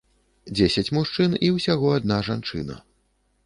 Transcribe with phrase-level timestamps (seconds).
[0.55, 2.83] Дзесяць мужчын і ўсяго адна жанчына.